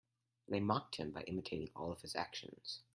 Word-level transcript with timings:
They 0.47 0.59
mocked 0.59 0.95
him 0.95 1.11
by 1.11 1.21
imitating 1.27 1.69
all 1.75 1.91
of 1.91 2.01
his 2.01 2.15
actions. 2.15 2.79